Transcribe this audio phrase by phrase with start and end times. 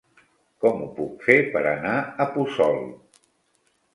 [0.63, 1.93] Com ho puc fer per anar
[2.25, 2.83] a Puçol?